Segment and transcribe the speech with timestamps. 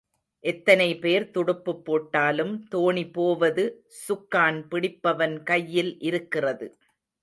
[0.43, 3.65] எத்தனை பேர் துடுப்புப் போட்டாலும் தோணி போவது
[4.01, 6.69] சுக்கான் பிடிப்பவன் கையில் இருக்கிறது.